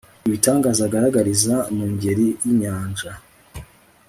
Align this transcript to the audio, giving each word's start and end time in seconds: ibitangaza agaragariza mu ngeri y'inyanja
ibitangaza 0.27 0.81
agaragariza 0.87 1.55
mu 1.75 1.85
ngeri 1.93 2.27
y'inyanja 2.43 3.11